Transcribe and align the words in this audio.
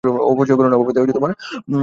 অপচয় 0.03 0.55
কর 0.57 0.65
না, 0.65 0.75
অভাবেতে 0.75 0.99
পড়ো 1.15 1.31
না। 1.31 1.35